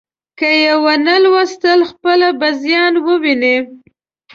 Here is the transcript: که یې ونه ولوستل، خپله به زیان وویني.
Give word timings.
که 0.39 0.49
یې 0.61 0.73
ونه 0.83 1.15
ولوستل، 1.19 1.79
خپله 1.91 2.27
به 2.39 2.49
زیان 2.61 2.93
وویني. 3.05 3.57